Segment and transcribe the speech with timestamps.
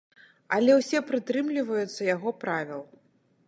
[0.55, 2.81] Але ўсе прытрымліваюцца яго правіл.